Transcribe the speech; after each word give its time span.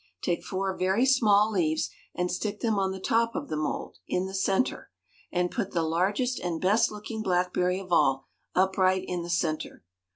Take 0.23 0.43
four 0.43 0.75
very 0.75 1.05
small 1.05 1.51
leaves 1.51 1.91
and 2.15 2.31
stick 2.31 2.61
them 2.61 2.79
on 2.79 2.91
the 2.91 2.99
top 2.99 3.35
of 3.35 3.49
the 3.49 3.55
mould, 3.55 3.99
in 4.07 4.25
the 4.25 4.33
centre, 4.33 4.89
and 5.31 5.51
put 5.51 5.73
the 5.73 5.83
largest 5.83 6.39
and 6.39 6.59
best 6.59 6.89
looking 6.89 7.21
blackberry 7.21 7.79
of 7.79 7.91
all 7.91 8.25
upright 8.55 9.05
in 9.07 9.21
the 9.21 9.29
centre. 9.29 9.83